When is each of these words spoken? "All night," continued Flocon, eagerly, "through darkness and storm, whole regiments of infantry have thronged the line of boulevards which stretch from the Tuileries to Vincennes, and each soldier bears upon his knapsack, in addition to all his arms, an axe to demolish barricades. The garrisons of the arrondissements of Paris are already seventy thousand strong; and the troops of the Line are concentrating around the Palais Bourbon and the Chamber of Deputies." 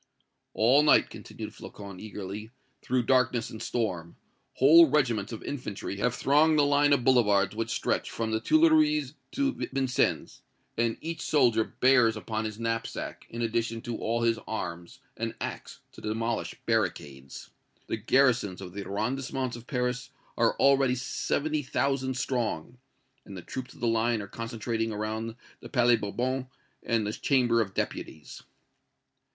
"All 0.55 0.81
night," 0.81 1.11
continued 1.11 1.53
Flocon, 1.53 1.99
eagerly, 1.99 2.49
"through 2.81 3.03
darkness 3.03 3.51
and 3.51 3.61
storm, 3.61 4.15
whole 4.53 4.89
regiments 4.89 5.31
of 5.31 5.43
infantry 5.43 5.97
have 5.97 6.15
thronged 6.15 6.57
the 6.57 6.63
line 6.63 6.91
of 6.91 7.03
boulevards 7.03 7.55
which 7.55 7.69
stretch 7.69 8.09
from 8.09 8.31
the 8.31 8.39
Tuileries 8.39 9.13
to 9.33 9.53
Vincennes, 9.71 10.41
and 10.75 10.97
each 11.01 11.21
soldier 11.21 11.63
bears 11.63 12.17
upon 12.17 12.45
his 12.45 12.57
knapsack, 12.59 13.27
in 13.29 13.43
addition 13.43 13.79
to 13.81 13.95
all 13.99 14.23
his 14.23 14.39
arms, 14.47 15.01
an 15.17 15.35
axe 15.39 15.81
to 15.91 16.01
demolish 16.01 16.55
barricades. 16.65 17.51
The 17.85 17.97
garrisons 17.97 18.59
of 18.59 18.73
the 18.73 18.83
arrondissements 18.83 19.55
of 19.55 19.67
Paris 19.67 20.09
are 20.35 20.55
already 20.55 20.95
seventy 20.95 21.61
thousand 21.61 22.17
strong; 22.17 22.79
and 23.23 23.37
the 23.37 23.43
troops 23.43 23.75
of 23.75 23.81
the 23.81 23.87
Line 23.87 24.19
are 24.23 24.27
concentrating 24.27 24.91
around 24.91 25.35
the 25.59 25.69
Palais 25.69 25.95
Bourbon 25.97 26.47
and 26.81 27.05
the 27.05 27.13
Chamber 27.13 27.61
of 27.61 27.75
Deputies." 27.75 28.41